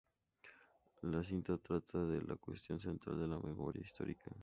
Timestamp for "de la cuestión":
2.03-2.79